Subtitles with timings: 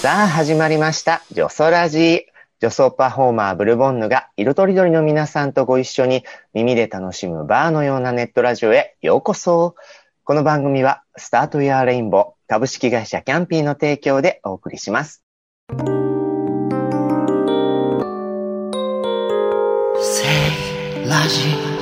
[0.00, 2.26] さあ始まりました「ジョソラジ」
[2.60, 6.24] 女装パフォーマーブルボンヌが色とりどりの皆さんとご一緒に
[6.54, 8.96] 耳で楽しむバーのようなネットラジオへ。
[9.00, 9.76] ようこそ。
[10.24, 12.48] この番組はスタートイヤーレインボー。
[12.48, 15.22] 株式会社キャンピーの提供でお送りします。
[21.06, 21.77] ラジ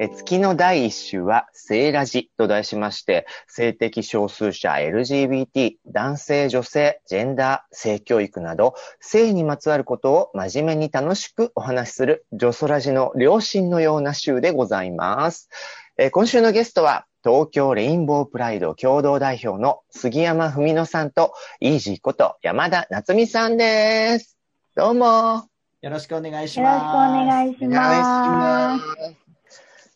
[0.00, 15.48] え月の第一週は、性ラジと題しまして、性的少数者 LGBT、男性、女性、ジェンダー、性教育など、性にまつわることを真面目に楽しくお話しする、ジョソラジの両親のような週でございます。
[15.96, 24.38] え今週のゲストは、東京レインボープライド共同代表の杉山文乃さんと、イージーこと山田夏美さんです。
[24.76, 25.48] どうも。
[25.80, 27.26] よろしくお願いしよろしくおます。
[27.26, 29.27] 願いします。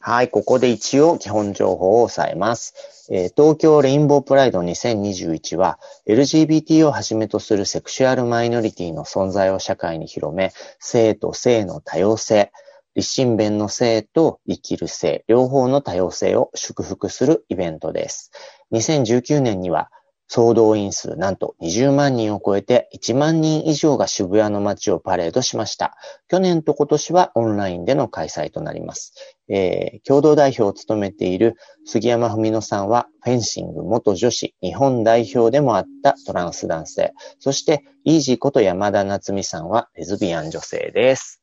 [0.05, 3.07] はい、ここで一応基本情報を抑えます。
[3.09, 12.51] えー東京レインボープライド2021は LGBT をはじめとするセクシュアルマイノリティの存在を社会に広め、性と性の多様性、
[12.97, 18.33] 立身弁の性と生きる性、両方の多様性を祝福するイベントです。
[18.73, 19.89] 2019年には
[20.35, 25.95] 総動員数なんと20万人を超えて1万人以上が渋谷の街をパレードしました。
[26.27, 29.13] 去年と今年はオンラインでの開催となります。
[29.51, 37.13] えー共同代表を務めている杉山文乃さんは、フェンシング元女子日本代表でもあったトランス男性。
[37.39, 41.43] そして、イージーこと山田夏美さんはレズビアン女性です。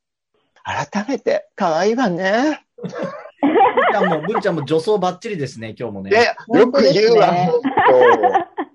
[0.64, 2.66] 改めて、可愛いわね。
[2.82, 6.10] ブルちゃんも、ブルちゃんも女装バッチリですね、今日もね。
[6.10, 7.30] で、よく言うわ。
[7.30, 7.52] ね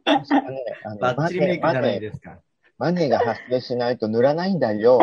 [0.05, 2.39] バッチリメイクじゃないですか。
[2.77, 4.99] マネが発生しないと塗らないんだよ。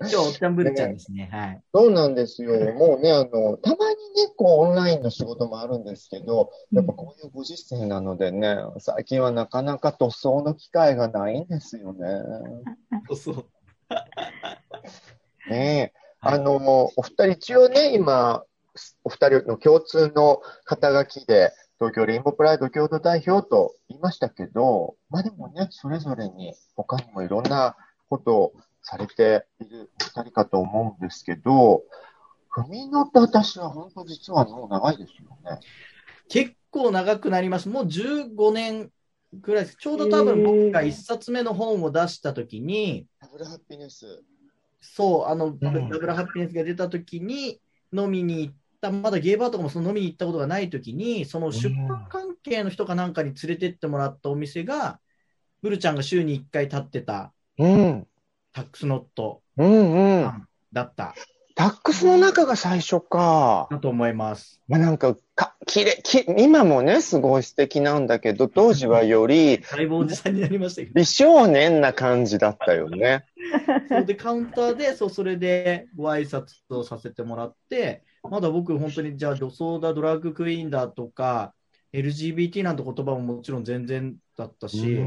[0.00, 1.28] 今日、おっちゃんブルちゃんですね。
[1.30, 1.62] はい。
[1.72, 2.72] そうなんですよ。
[2.74, 12.06] もうね、あの、たまにね、こう、オンラインの仕事もあるんですけど、やっぱこういうご時世なのでね、最近はなかなか塗装の機会がないんですよね。
[13.16, 13.46] そう。
[15.50, 15.98] ねえ。
[16.20, 16.56] あの、
[16.96, 18.44] お二人一応ね、今、
[19.04, 27.76] お二人の共通の肩書きで、東京レインボープライド共同代表と言いましたけど、まあでもね、それぞれに他にもいろんな
[28.08, 28.52] ことを
[28.82, 31.82] されているお二人かと思うんですけど、
[32.50, 35.58] 文乃と私は本当実はもう長いですよね。
[36.28, 37.68] 結構長くなります。
[37.68, 38.90] もう15年
[39.32, 39.76] ぐらいです。
[39.76, 44.22] ちょうど多分僕が1冊目の本を出したときに、ダブルハッピネス。
[44.80, 47.60] そう、あの、んダブルハッピネスが出たときに
[47.92, 55.00] 飲みに行った、まだゲーバーとかもその飲みに行ったことがないときに、その出版関係の人かなんかに連れてってもらったお店が、
[55.62, 58.06] ブルちゃんが週に1回立ってたうん。
[58.52, 60.48] タックスノットうんうん。
[60.72, 61.14] だった、
[61.56, 63.68] タックスの中が最初か。
[63.70, 64.60] だと思います。
[64.66, 70.92] まあなんか、か、きれ、き、今もね、すごい素敵なんだけど、当時はよりだいぶおじさんになりましたけど。
[70.94, 73.24] 美少年な感じだったよね。
[73.88, 81.54] そうで、カウンターで、そう、それでご挨拶をさせてもらって、まだ僕、本当に、じゃあ、女装だ、ドラッグクイーンだとか、
[81.92, 84.98] LGBT なんて言葉ももちろん全然だったし、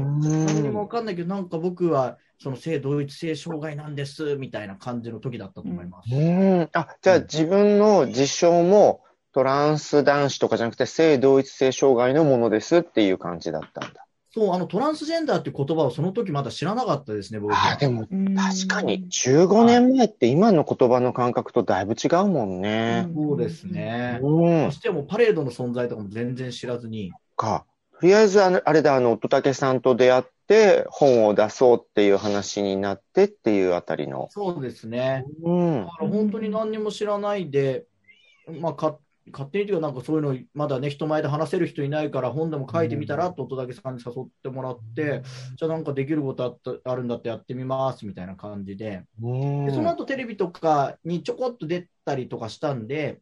[0.44, 6.14] 何にも分かんないけど、なんか僕は、その性同一性障害なんです、みたいな感じの時だったと思います。
[6.14, 6.68] うん。
[6.72, 9.02] あ、じゃあ自分の自称も
[9.32, 14.07] トランス男子とかじゃなくて性同一性障害のものですっていう感じだったんだ。
[14.30, 17.54] そう、あの、トランスジェンダーっていう言葉をその時まだ知らなかったですね、僕。
[17.54, 23.08] あ、でもうん確かに15年前って今の言葉の感覚とだいぶ違うもんね。
[23.14, 24.18] そうですね。
[24.22, 24.72] うんそ。
[24.72, 27.64] してもうパレードの存在とかも全然知らずに、か。
[28.00, 34.28] とりあえずあの、あれだ、あの、乙武さんと出会って本を出そうっていう話になってっていうあたりの。
[34.30, 35.24] そうですね。
[35.42, 35.90] うんだ。
[35.90, 37.86] から本当に何にも知らないで、
[38.60, 38.98] まあ、か
[39.32, 45.22] 勝手にというか、なんかそういうの、まだね、人前で話せる人いないから、本でも書いてみたらと、乙武さんに誘ってもらって、
[45.56, 49.66] じゃあなんかできることあったあるんだってやってみますみたいな感じで、うん。
[49.66, 53.20] でその後テレビとかにちょこっと出たりとかしたんで、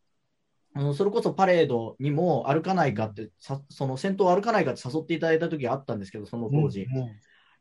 [0.75, 6.83] あのそれこそパレードにも歩かないかって、さその先頭歩かないかって誘っていただいた時があったんですけど、その当時。
[6.83, 6.87] い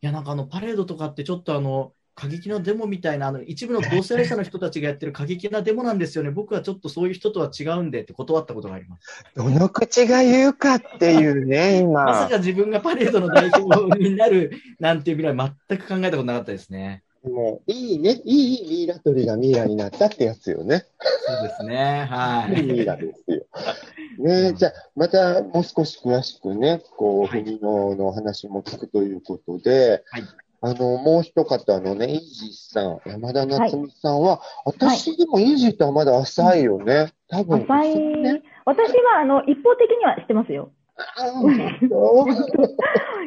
[0.02, 6.32] や、なんかあのパレードとかってちょっとあの、過激なデモみたいな、あの一部の同性愛者の人たちがやってる過激なデモなんですよね。
[6.32, 9.26] 僕はちょっとそういう人とは違うんでって断ったことがあります。
[9.36, 12.30] どの口が言うかっていうね、まさ今。
[12.30, 17.04] か自分がパレードの代表になるなんていう未来全く考えたことなかったですね。
[17.26, 20.86] もう、いいね、いいミイラ取りがミイラになったってやつよね。
[21.28, 22.08] そうですね。
[22.10, 22.60] はいい。
[22.60, 23.46] いミイラですよ。
[24.24, 30.24] ねじゃあ、またもう少し詳しくね、こう、はい文野の話も聞くということで、はい
[30.66, 37.14] あの、もう一方のね、イージーさん、山田夏美さんは、私でもイージーとはまだ浅いよね。
[37.30, 37.66] 多分。
[37.70, 38.42] 浅い、ね。
[38.66, 40.72] 私は、あの、一方的にはしてますよ。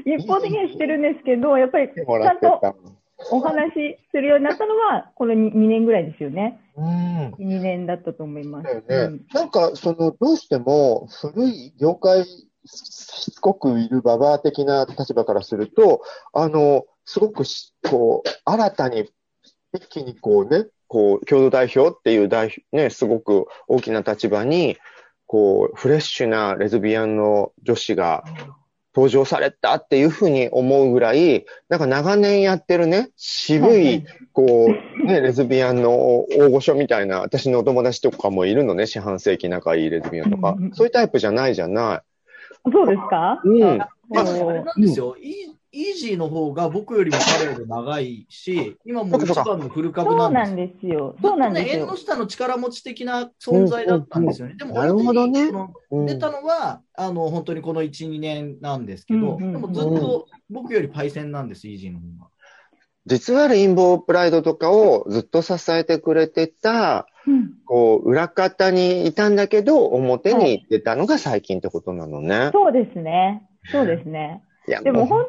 [0.04, 2.60] 一方的にはしてるんですけど、やっぱり、ちゃんと。
[3.30, 6.60] お話しするようになったのは、この 2, 年ぐらいですよね。
[6.76, 7.30] うん。
[7.34, 8.74] 2年だったと思います。
[8.74, 9.26] ねうん。
[9.32, 12.24] なんか、その、どうしても、古い業界、
[12.68, 19.10] しつこくいるババア的な立場からすると、あの、すごくし、こう、新たに、
[19.74, 24.76] 一気にこうね、こう、共同代表っていう代表、ね、すごく大きな立場に、
[25.26, 28.24] こう、フレッシュなレズビアンの女子が
[28.94, 34.68] 登場されたっていうふうに思うぐらい、なんか長年やってるね、渋はいい、こ
[35.02, 40.56] う、ね、レズビアンの大御所みたいな、私のお友達とかもいるのね、四半世紀仲いいレズビアンとか。
[40.72, 42.02] そういうタイプじゃないじゃな
[42.72, 43.40] そうですか？
[43.44, 43.48] い。
[43.48, 43.78] うん。
[43.78, 50.72] まあ、あれなんですよ、イイージーの方が僕よりもパレード長いし、今もう一番のフル株そうなんなんです。
[50.74, 51.14] ですよ。
[51.20, 51.96] そうなんですね、縁よの。
[51.96, 54.54] 下の力持ち的な存在だったんですよね。
[54.58, 62.30] でも、なるほどねそのうん出たのは、あの、本当にこの1、2年なんですけど、うんうんうんでもずっと僕よりパイセンなんです、イージーの方が。
[63.04, 72.50] 実はレインボープライドとかをずっと支えてくれてた、うんこう、裏方にいたんだけど、表に出たのが最近ってことなのね。
[72.52, 73.46] そうですね。
[73.70, 74.42] そうですね。
[74.66, 75.26] いや、でも、ほん、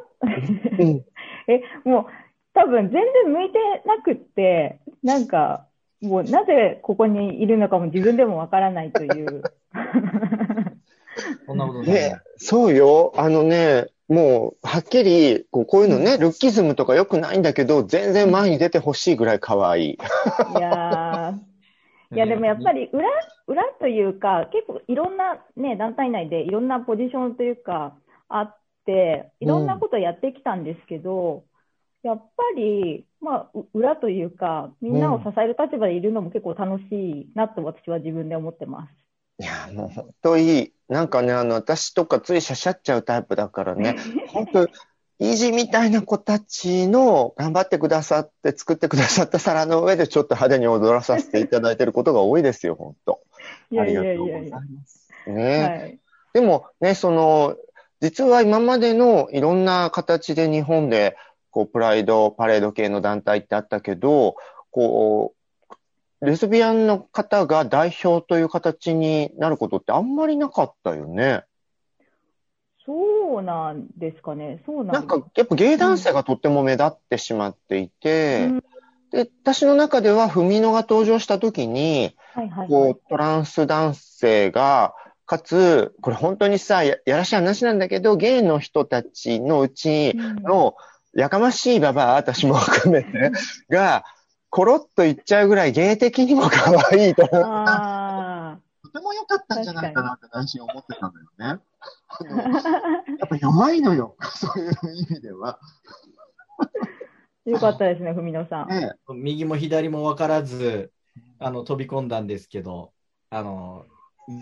[0.80, 1.06] うん
[1.52, 2.06] え、もう、
[2.54, 5.66] 多分全然向いてなくって、なんか、
[6.02, 9.44] もうなぜここにいるのかも自分でもわからないという。
[11.46, 11.92] そんなことない。
[11.92, 13.12] ね、そうよ。
[13.18, 19.94] あのね、もう、はっきり、こうこういうのね、ルッキズムとか良くないんだけど、全然前に出てほしいぐらい可愛い。
[19.94, 19.98] い
[20.60, 21.09] やー、
[22.12, 23.08] いやでもやっぱり裏、
[23.48, 27.96] 裏というか、結構いろんなね、団体内でいろんなポジションというか、
[28.28, 31.44] あって、いろんなことやってきたんですけど、
[32.02, 39.44] やっぱり、まあ、う裏というか、みんなを支える立場でいるのも結構楽しいなと私は自分で思ってます。
[39.44, 40.74] いや、もう本当いい。
[40.88, 43.96] なんかね、あの、私とかついしゃしゃっちゃうタイプだからね、
[44.34, 44.68] 本当、
[45.20, 53.20] イージーみたいな子たちの頑張ってくださって作ってくださった皿の上でちょっと派手に踊らさせていただいてることが多いですよ、本当。
[53.78, 54.62] ありがとうございま。
[54.86, 55.10] す。
[55.28, 56.00] ね、はい。
[56.34, 57.58] でもね、その、
[58.00, 61.18] 実は今までのいろんな形で日本で、
[61.52, 64.36] こう、プライド、パレード系の団体ってあったけど、
[64.72, 65.34] こ
[66.22, 71.44] う、レズビアンの方が代表という形になることってあんまりなかったよね。
[72.90, 74.64] そうなんですかね。
[74.66, 78.64] そうななんんですか、やっぱゲイ男性がとっても目立ってしまっていて、うん
[79.12, 82.68] で、私の中では、フミノが登場した時に、はいはいはい。
[82.70, 84.94] こう、トランス男性が、
[85.26, 90.76] かつ、これ本当にさ、ややらしい話なんだけど、ゲイの人たちのうちうんの、
[91.14, 93.32] やかましいババア、私も含めて、
[93.70, 94.04] が、
[94.52, 98.54] コロッと言っちゃうぐらい芸的にも可愛いと思った。
[98.54, 101.62] あとても良かったんじゃないかなって内心思ってたんだよね。
[103.20, 104.16] やっぱ弱いのよ。
[104.36, 105.60] そういう意味では。
[107.46, 108.68] よかったですね、文野さん。
[108.70, 110.92] ね右も左も分からず、
[111.40, 112.94] あの、飛び込んだんですけど、
[113.30, 113.86] あの、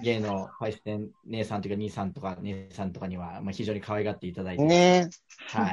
[0.04, 5.10] 芸のパイセン姉さんというか兄さんとか姉さんとかには、まあ、非常に可愛がっていただいて、ね
[5.48, 5.72] は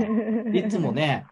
[0.55, 0.59] い。
[0.59, 1.27] いつもね、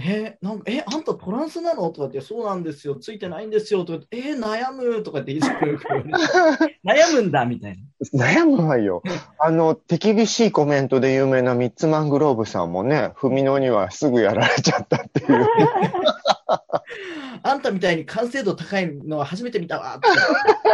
[0.00, 1.90] えなんかえ、あんたトランスなの？
[1.90, 5.02] とかって、そうなんですよ、ついてないんですよとかって、え悩む？
[5.02, 5.46] とかっていつ
[6.86, 7.76] 悩むんだみたい
[8.12, 8.26] な。
[8.26, 9.02] 悩むわよ。
[9.40, 15.46] あの、手厳しいコメントで有名なミッツマングローブさんもね、フミノにはすぐやられちゃったっていう。
[17.42, 20.08] あんたみたいに完成度高いのは初めて見たわって、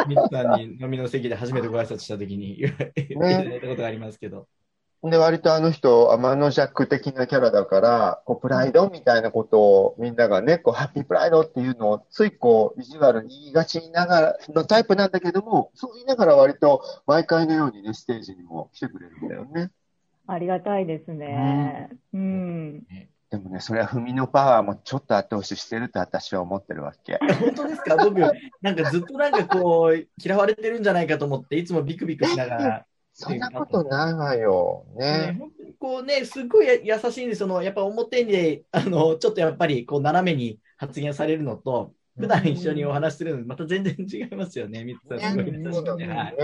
[0.09, 4.47] ミツさんに飲みの席で初めてご挨拶したときに言われていただいたことがありますけど。
[5.11, 19.71] で、割とあの人、天の弱的なキャラだから、こう、プライドみたいなことをみんながね、こう、ハッピープライドっていうのをついこう、意地悪に言いがちながらのタイプなんだけども、そう言いながら割と毎回のようにね、ステージにも来てくれるんだよね。
[20.27, 21.91] ありがたいですね。
[22.15, 22.87] うん。
[23.31, 27.19] でもね、それは踏みのパワーもちょっと後押ししてると私は思ってるわけ。
[27.41, 27.97] 本当ですか？
[27.97, 28.19] 僕、
[28.63, 32.87] なんかずっとなんかこう、嫌われてるんじゃないかと思って、いつもビクビクしながら。
[33.17, 34.85] そんなことないわよ。
[34.97, 35.41] ねね。
[35.79, 45.33] こうね、すっごいや優しいんですそのやっぱ表に、あの、ちょっとやっぱりこう斜めに発言されるのと、普段一緒にお話しするのとまた全然違いますよね、ミツさん。
[45.33, 46.07] すごい優しくて。
[46.07, 46.37] はい。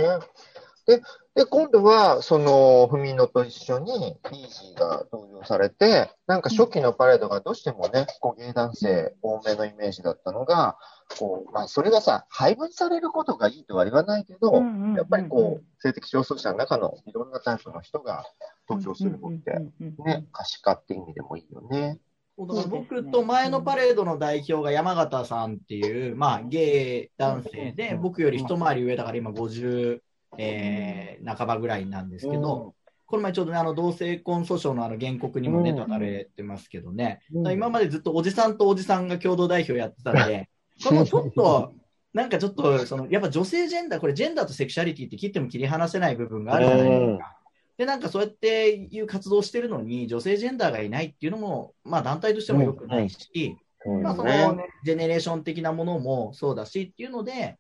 [0.86, 1.02] で、
[1.34, 10.76] で、今度は、その、ふみのと一緒に、イージーが登場されて、なんか初期のパレードがどうしてもね、こう、芸男性多めのイメージだったのが、
[11.18, 14.94] こう、まあ、それがさ、配分されることがいいとは言わないけど、うんうんうんうん。
[14.94, 18.24] やっぱりこう、性的少数者の中のいろんなタイプの人が
[18.68, 19.58] 登場するのって、
[20.04, 21.98] ね、可視化って意味でもいいよね。
[22.36, 30.00] 僕と前のパレードの代表が山形さんっていう、まあ、ゲイ男性で、僕より一回り上だから今50、
[30.38, 32.74] えー、半ばぐらいなんですけど、
[33.06, 40.48] この前ちょうどね、あの同性婚訴訟のあの原告にもね、うん立たれてますけどね、今までずっとおじさんとおじさんが共同代表やってたんで、
[40.84, 41.72] このちょっと、
[42.12, 47.36] なんかちょっと、そのやっぱ女性ジェンダー、これジェンダーとセクシャリティって切っても切り離せない部分があるじゃないですか。
[47.78, 53.56] で、なんかそうやっていう活動をしてるのに、女性ジェンダーがいないっていうのも、まあ団体としても良くないし、
[53.86, 54.02] うん。
[54.02, 57.58] まあそのね、ジェネレーション的なものもそうだしっていうので、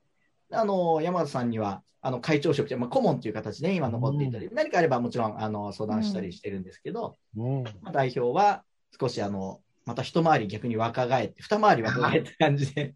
[0.52, 7.62] あの山田さんにはあの会長職で、まあ、顧問という形で今残っていたり、何かあればもちろんあの相談したりしてるんですけど、うん。
[7.80, 8.64] まあ、代表は
[9.00, 12.94] 少しあのまた一回り逆に若返って、二回り若返った感じで、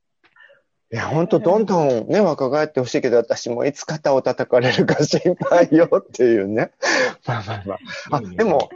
[0.93, 6.71] いや、本当どんどんね、若返ってほしいけど、私もいつ肩を叩かれるか心配よっていうね。
[7.26, 7.75] まあまあま
[8.12, 8.17] あ。
[8.17, 8.69] あ、でも、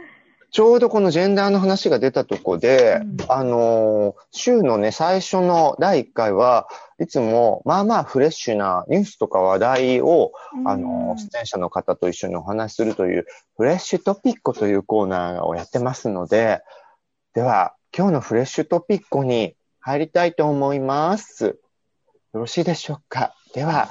[0.51, 6.67] ちょうどこのジェンダーの話が出たとこで、うんあのー週のね、最初の第1回は
[6.99, 10.31] いつも、まあまあフレッシュなニュースとか話題を、
[10.65, 13.25] あのー出演者の方と一緒にお話しするという、
[13.57, 16.61] フレッシュトピックというコーナーをやってますので、
[17.35, 21.59] では、今日のフレッシュトピックに入りたいと思います。
[22.33, 23.33] よろしいでしょうか？
[23.53, 23.89] では。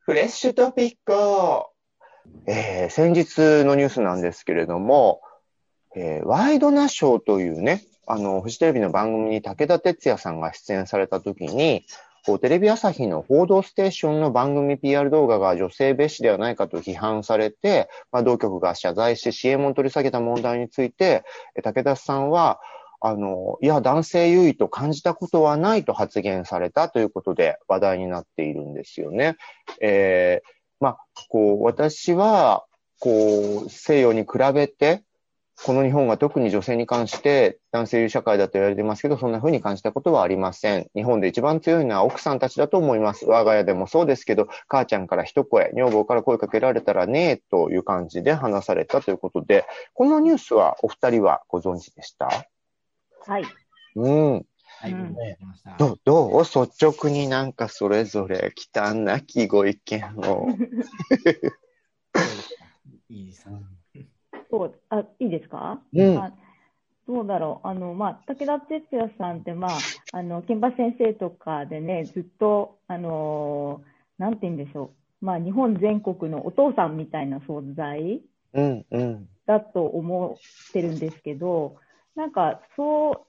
[0.00, 1.12] フレッシュトピック
[2.46, 5.22] えー先日のニュースなんですけれども、
[5.96, 11.84] えーワイドナショーというね、あの、フジテレビの番組に武田鉄矢さんが出演された時に、
[12.26, 21.24] こうテレビ朝日の報道ステーションの番組 PR 動画が女性蔑視ではないかと批判されて、まあ、同局が謝罪して CM を取り下げた問題について、
[21.56, 22.60] えー武田さんは、
[23.04, 29.36] あの、いや、男性優位と感じたことはないと発言されたということで話題になっているんですよね。
[29.80, 32.64] えーまあ、こう、私は、
[32.98, 35.02] こう、西洋に比べて、
[35.64, 40.88] この日本が特に女性に関して男性優位社会だと言われてますけど、そんな風に感じたことはありません。
[40.96, 43.26] 日本で一番強いのは奥さんたちだと思います。
[43.26, 52.51] 我が家でもそうですけど、母ちゃんから一声、女房から声かけられたらねえという感じで話されたということで、このニュースはお二人はご存知でした？
[53.26, 53.44] はい。
[53.96, 54.32] うん。
[54.34, 54.94] はい、
[55.78, 56.42] どう、どう？
[56.42, 60.48] 率直になんかそれぞれ忌憚なきご意見を。
[63.08, 63.56] いいですね。
[64.50, 65.80] そう、あ、いいですか？
[65.94, 66.32] うんあ
[67.08, 67.66] どうだろう。
[67.66, 69.70] あの、まあ、武田鉄矢さんって、まあ、
[70.12, 75.24] あの、金八先生とかでね、ずっと、あのーなんて言うんでしょう。
[75.24, 78.22] まあ、日本全国のお父さんみたいな存在
[78.54, 79.28] うん、うん。
[79.46, 81.76] だと思ってるんですけど、
[82.14, 83.26] なんか、そ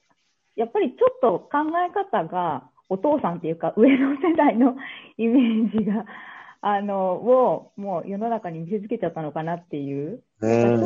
[0.57, 4.75] う、やっぱりちょっと考え方が、お父さんっていうか、上の世代の
[5.17, 6.05] イメージが、
[6.61, 10.23] あの、を、もう世の中に見せつけちゃったのかなっていう。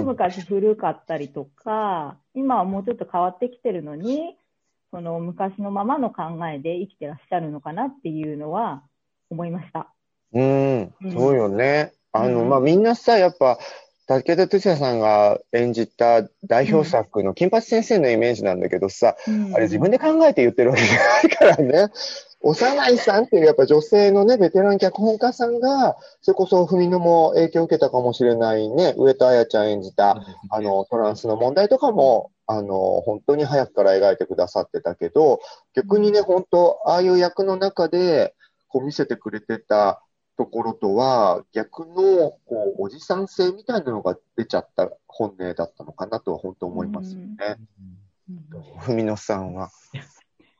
[0.04, 4.38] 昔古かったりとか、今はもうちょっと変わってきてるのに、
[4.92, 8.84] その昔のままの考えで生きてらっしゃるのかなっていうのは
[9.30, 9.88] 思いました。
[10.34, 11.94] うん、そうよね。
[12.12, 13.60] あの、うんまあ、みんなさ、やっぱ、
[14.08, 19.18] 武田鉄矢さんが演じた代表作の金八先生のイメージなんだけどさ、
[19.54, 21.92] あれ自分で考えて言ってるわけじゃないからね。
[22.40, 30.22] 幼いさんっていうやっぱ女性のね、ベテラン脚本家さんが、それこそ文野も影響を受けたかもしれないね、上戸彩ちゃん演じた、
[30.52, 35.42] あの、トランスの問題とかも、あの、本当に早くから描いてくださってたけど、
[35.74, 38.36] 逆にね、本当、ああいう役の中で、
[38.70, 40.04] こう見せてくれてた
[40.38, 41.96] ところとは、逆の、
[42.46, 47.58] こう、おじさん性みたいなのが出ちゃった本音だったのかなとは本当思いますよね。
[48.86, 49.72] 文野さんは。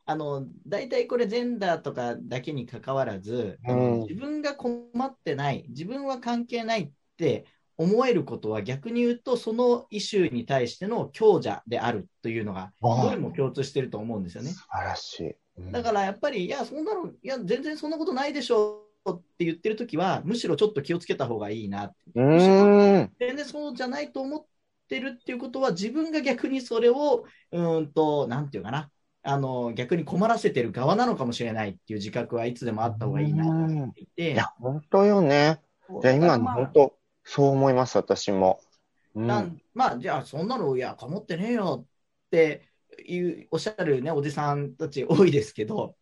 [0.10, 7.46] あの大体これ、ジェンダーとかだけにかかわらず、うん自分が困ってない、自分は関係ないって
[7.78, 14.50] 思えることは、逆に言うと、そのイシューに対しての強者であるというのが、どれも共通してると思うんですよね。
[14.52, 15.26] 素晴らしい。
[15.58, 21.94] うんだからやっぱり、いや、そんなの、いや、全然そんなことないでしょうって言ってるときは、むしろちょっと気をつけた方がいいな。
[22.16, 24.46] 全然そうじゃないと思っ
[24.88, 28.92] てるっていうことは、自分が逆にそれを、うーんと、なんていうかな、
[29.24, 35.62] あの逆に困らせてる側なのかもしれないっていう自覚はいつでもあった方がいいなと思っていて、いや、本当よね。
[35.90, 38.62] いや、今のまあ本当、そう思います、私も。
[39.16, 42.67] うんまあ、じゃあ、そんなの、いや、かもってねえよって
[43.06, 45.96] いうおっしゃる、ね、おじさんたち多いですけど、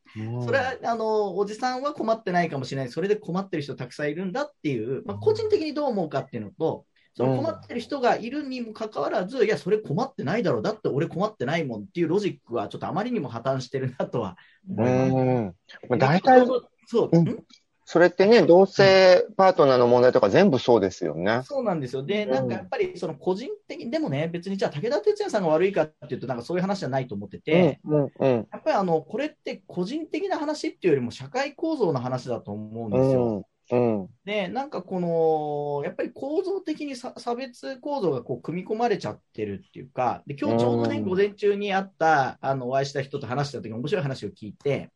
[0.46, 6.86] それはあのおじさんは困ってないかもしれない、それで困ってる人たくさんいるんだっていう、まあ、個人的にどう思うかっていうのと、
[7.16, 14.38] その困ってる人がいるにもかかわらず、いや、それ困ってないだろう、だって俺困ってないもんっていうロジックは、ちょっとあまりにも破綻してるなとは
[14.70, 15.14] う思います。
[15.14, 15.56] ん。
[15.90, 16.46] まあ大体、
[16.88, 17.30] そう、うん。
[17.30, 17.46] ん
[17.88, 21.42] それってね、同性パートナーの問題とか全部そうですよね。
[21.46, 22.01] そうなんですよ。
[22.01, 33.46] で、うんなんかやっぱりその個人的に、でもね、別にじゃあ武田鉄矢さんが悪いかっていうと、なんかそういう話じゃないと思ってて、うん、うん、やっぱりあの、これって個人的な話っていうよりも社会構造の話だと思うんうですよ。
[33.75, 44.89] ん、うん、で、なんかこの、やっぱり構造的にさ差別構造がこう組み込まれちゃってるっていうか、で今日ちょうどね、うん午前中に会った、あの、お会いした人と話した時に面白い話を聞いて、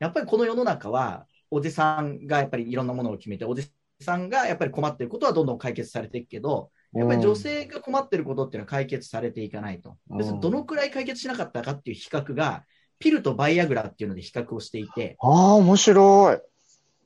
[0.00, 9.96] やっぱりこの世の中は、おじさんがやっぱりいろんなものを決めて、おじさんがやっぱり困っていることはどんどん解決されていくけど、やっぱり女性が困っていることっていうのは解決されていかないと。
[10.10, 12.64] うん別にどのくらい解決しなかったかっていう比較が、
[12.98, 16.38] ピルとバイアグラっていうので比較をしていて、ああ、面白い。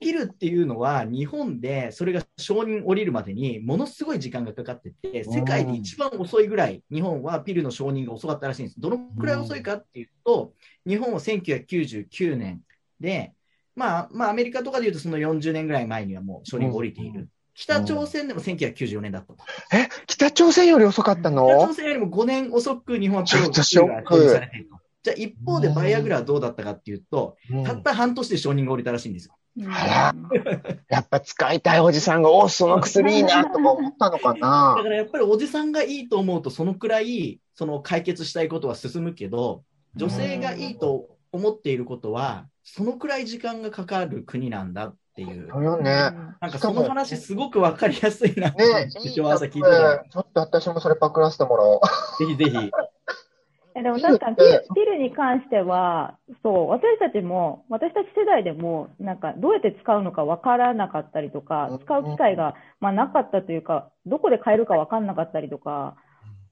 [0.01, 8.81] ピルっていうのは、日本でそれが承認降りるまでにものすごい時間がかかってて、世界で一番遅いぐらい、日本はピルの承認が遅かったらしいんです。
[8.81, 10.55] どのくらい遅いかっていうと、
[10.87, 12.63] 日本は1999年
[13.01, 13.33] で、
[13.75, 17.29] まあ、まあ、アメリカとかでいうとその40年ぐらい前にはもう承認が降りている。
[17.55, 19.45] 北朝鮮でも1994年だったと。
[19.73, 24.15] え、北朝鮮より遅かった北の朝鮮よりも5年遅く日本はピルちょっとショック。
[24.15, 24.77] が承認されていると。
[25.03, 27.65] じゃあ一方でバイアグラはどうだったかっていうと、うん。
[27.65, 29.35] たった半年で承認が降りたらしいんですよ。
[29.69, 30.15] あ
[30.89, 39.63] やっぱ使いたいおじさんが、おその薬いいなとか思ったのかだなからやっぱりおじさんがいいと思うと、そのくらいその解決したいことは進むけど、
[39.95, 45.91] 女性がいいと思っていることは、そのくらい時間がかかる国なんだっていう、そうよね。
[46.41, 51.81] なんかその話、すごくわかりやすいなってね 今日朝聞いてたら、ちょっと私もそれパクらせてもらおう。
[52.19, 52.71] ぜひぜひ。
[53.75, 65.97] えでも確かにピルピルに関しては、そう、私たちも、私たち世代でも、なんかどうやって使うのか分からなかったりとか、使う機会が、まあ、なかったというか、どこで買えるか分かんなかったりとか、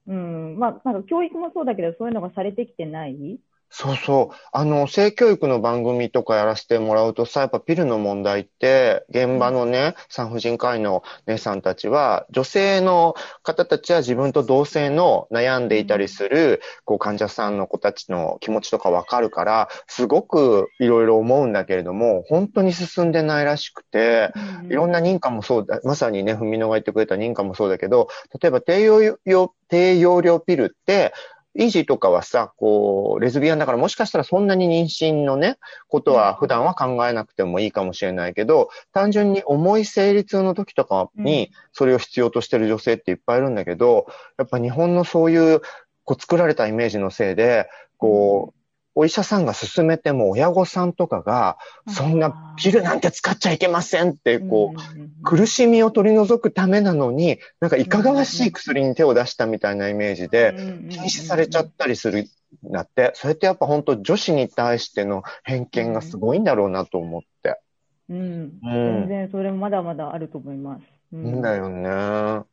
[0.06, 3.38] うん、まあ、なんか教育もそうだけど、そういうのがされてきてない。
[3.72, 4.36] そうそう。
[4.52, 24.32] あの、性教育の番組とかやらせてもらうとさ、やっぱピルの問題って、現場のね、産婦人科医の姉さんたちは、女性の方たちは自分と同性の悩んでいたりする、こう、患者さんの子たちの気持ちとかわかるから、すごくいろいろ思うんだけれども、本当に進んでないらしくて、
[24.68, 28.08] いろんな認可もそうだ、まさにね、文野が言ってくれた認可もそうだけど、
[28.42, 31.12] 例えば低用量、低用量ピルって、
[31.54, 35.58] イージーとかはさ、こう、レズビアンだからもしかしたらそんなに妊娠のね、
[35.88, 43.54] ことは普段は考えなくてもいいかもしれないけど、単純に重い生理痛の時とかにそれを必要としてる女性っていっぱいいるん。
[43.54, 44.06] だけど、
[44.38, 45.60] やっぱ日本のそういう、
[46.04, 48.59] こう作られたイメージのせいで、こう、
[48.94, 60.54] お医者さんが勧めても親御さんとかが、そんなピルなんて使っちゃいけませんって、こう、う苦しみを取り除くためなのに、なんかいかがわしい薬に手を出したみたいなイメージで、
[60.90, 62.22] 禁止されちゃったりする
[62.68, 67.60] んだって、それってやっぱ本当女子に対しての偏見がすごいんだろうなと思って。
[68.08, 68.58] うん、うん。
[68.62, 70.82] 全然それもまだまだあると思います。
[71.12, 71.40] ういいん。
[71.40, 72.44] だよね。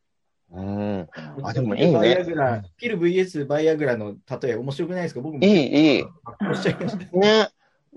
[0.52, 1.08] うん。
[1.42, 5.20] あでもいいねバイアグラ、ピル VS バイアグラの例え、面白くないですか？
[5.20, 6.04] 僕もいい、いい。
[7.12, 7.48] ね。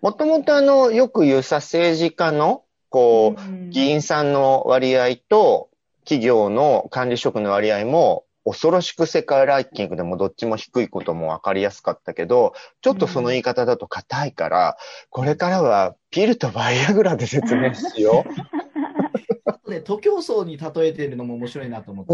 [0.01, 5.69] もともとあの、よく言うさ、政治家の、こう、うん議員さんの割合と、
[6.03, 14.77] 企業の管理職の割合も、恐ろしく世界ランキングでもどっちも低いことも分かりやすかったけど、ちょっとその言い方だと硬いから、
[15.11, 18.25] これからはピルとバイアグラで説明しよ
[19.67, 22.13] ね、徒競走に例えてるのも面白いなと思って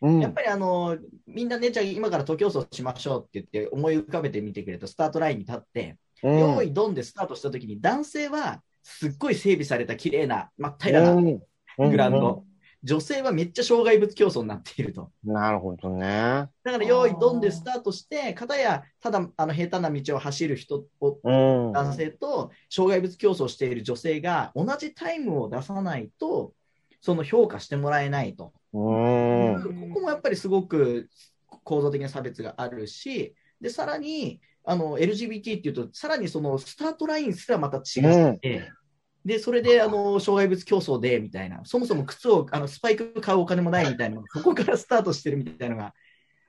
[0.00, 0.10] う。
[0.10, 0.96] んやっぱりあの、
[1.26, 12.44] みんなね、じゃあ今から徒競走しましょうって言って思い浮かべてみてくれと、スタートラインに立って、うん用意ドンでスタートした時に、男性はすっごい整備された綺麗な、真っ平らなうんグラウンド。
[12.84, 15.10] 女性はめっちゃ障害物競争になっていると。
[15.24, 16.48] なるほどね。
[16.64, 21.30] だから、用意ドンでスタートして、片やただあの平坦な道を走る人をう
[21.70, 21.72] ん。
[21.72, 26.52] 男性と障害物競争している女性が同じタイムを出さないと、
[27.00, 28.52] その評価してもらえないと。
[28.72, 29.90] うん。
[29.90, 31.08] ここもやっぱりすごく
[31.62, 38.00] 構造的な差別があるし、でさらにあの LGBT っていうと、さらにそのスタートラインすらまた違
[38.32, 38.70] って、
[39.24, 45.94] でそれであの障害物競争でみたいな、そもそも靴をあのスパイク買うお金もないみたいな、 そこからスタートしてるみたいなのが、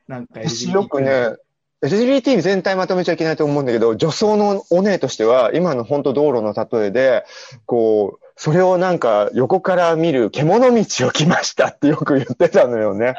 [0.08, 1.36] なんかよくね、
[1.84, 7.26] LGBT 全体まとめちゃいけないと思うんだけど、女装のお姉としては、今の本当道路の例えで、
[7.66, 13.16] こう、それをなんか横から見る獣道を来ましたってよく言ってたのよね。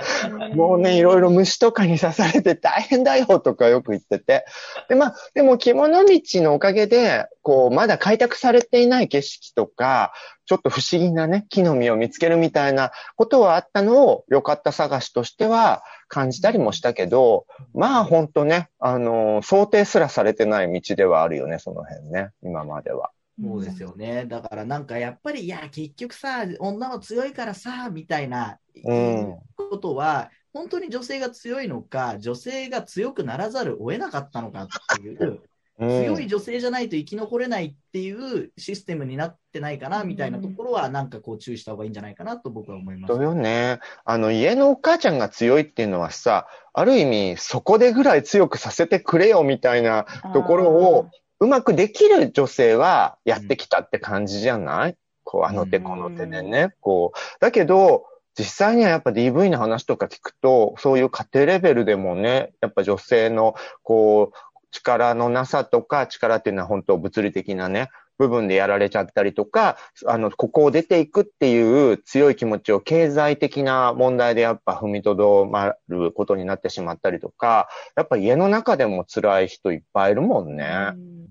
[0.55, 4.44] もうね、いろいろ虫とかに刺されて大変だよとかよく言ってて。
[4.88, 10.12] で、まあ、でも獣道のおかげで、こう、まだ開拓されていない景色とか、
[10.46, 23.11] ちょっと不思議なね、木の実を見つけるみたいなことはあったのを、良かった探しとしては感じたりもしたけど、まあ本当ね、あの、想定すらされてない道ではあるよね、その辺ね、今までは。
[23.42, 24.26] そうですよね。
[24.26, 35.40] だからなんかやっぱり、いや、結局さ、女は強いからさ、みたいなうんことは、本当に女性が強いのか、女性が強くならざるを得なかったのかっていう、うん
[35.76, 43.12] 強い女性じゃないと生き残れないっていうシステムになってないかな、みたいなところは、なんかこう注意した方がいいんじゃないかなと僕は思います。
[43.12, 43.80] そうよね。
[44.04, 51.10] あの、家のお母ちゃんが強いっていうのはさ、ある意味、そこでぐらい強くさせてくれよみたいなところを、
[51.44, 54.96] うまくできる女性はやってきたって感じじゃない？
[55.24, 56.74] こう、あの手この手でね。
[56.80, 57.18] こう。
[57.40, 64.37] だけど、実際にはやっぱ DV の話とか聞くと、そういう家庭レベルでもね、やっぱ女性の、こう、
[64.70, 69.76] 力のなさとか、力っていうのは本当物理的なね、部分でやられちゃったりとか、
[70.07, 80.90] あの、ここを出ていくっていう強い気持ちを経済的な問題でやっぱ踏みとどまることになってしまったりとか、やっぱ家の中でも辛い人いっぱいいるもんね。
[80.92, 81.23] うん。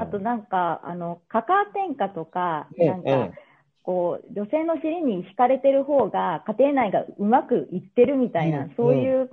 [0.00, 3.32] あとなんか、あの、カカア天下とか、うんなんか、うん。
[3.82, 9.30] こう、女性の尻に惹かれてる方が、家庭内がうまくいってるみたいな、うんそういう、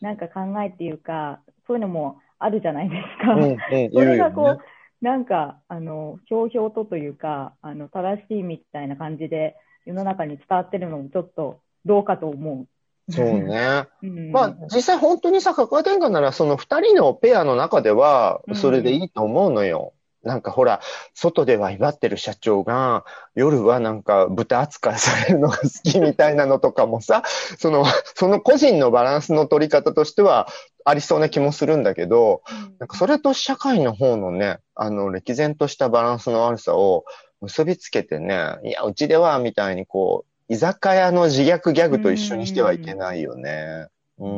[0.00, 3.36] なんか考えっていうか、そういうのもあるじゃないですか。
[3.92, 4.58] それがこう、ね
[5.00, 12.66] なんか、あの、ひょうひょうとというか、あの、正しいみたいな感じで、世の中に伝わってるのもちょっとどうかと思う。
[13.10, 13.86] そうね。
[14.02, 14.32] うん。
[14.32, 19.92] まあ、実際本当にさ、カカア天下なら、その二人のペアの中では、それでいいと思うのよ。
[20.22, 20.80] なんかほら、
[21.14, 27.22] 外では威張ってる社長が、夜はなんか豚扱いされるのが好きみたいなのとかもさ、
[27.58, 30.46] その、その個人のバランスの取り方としては
[30.84, 32.42] ありそうな気もするんだけど、
[32.78, 37.04] なんかそれと社会の方のね、あの、歴然としたバランスの悪さを
[37.40, 43.86] 結びつけてね、いや、うちでは、みたいにこう、居酒屋の自虐ギャグと一緒にしてはいけないよね。
[44.18, 44.30] うん。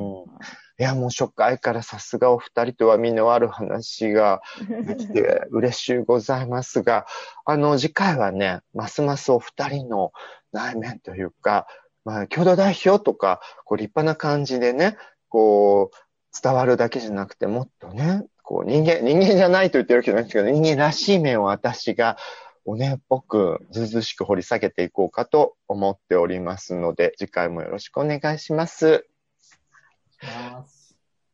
[0.79, 4.43] いや、もう初回からさすがお二人とは身のある話が
[4.87, 7.07] できて嬉しゅうございますが、
[7.47, 10.13] あの、次回はね、ますますお二人の
[10.53, 11.67] 内面というか、
[12.05, 14.99] まあ、共同代表とか、こう、立派な感じでね、
[15.31, 15.97] こう、
[16.43, 22.19] 伝わるだけじゃなくて、もっとね、こう、人間、人間じゃないと言ってるわけじゃないんですけど、人間らしい面を私が、
[22.65, 29.07] おねっぽく、ずうずうしく掘り下げていこうかと思っておりますので、次回もよろしくお願いします。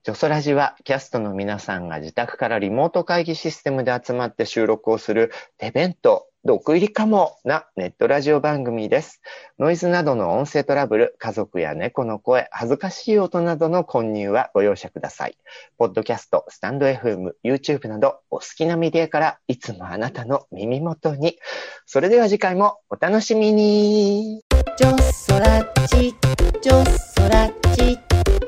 [0.04, 9.20] ジョソラジはキャストの皆さんが自宅からリモート会議システムで集まって収録をする手弁当、毒入りかもなネットラジオ番組です。
[9.58, 15.36] ノイズなどの音声トラブル、家族や猫の声、恥ずかしい音などの混入はご容赦ください。
[15.78, 21.38] ポッドキャスト、スタンド FM、YouTube などお好きなメディアからいつもあなたの耳元に。
[21.86, 24.42] それでは次回もお楽しみに。
[24.76, 26.14] ジョソラチ
[26.62, 27.98] ジョソラチ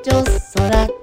[0.01, 1.00] ジョソラチ